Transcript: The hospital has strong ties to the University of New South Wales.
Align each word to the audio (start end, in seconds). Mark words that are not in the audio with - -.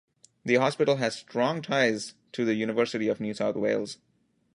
The 0.43 0.55
hospital 0.55 0.95
has 0.95 1.15
strong 1.19 1.61
ties 1.61 2.15
to 2.31 2.43
the 2.43 2.55
University 2.55 3.07
of 3.07 3.19
New 3.19 3.35
South 3.35 3.55
Wales. 3.55 3.99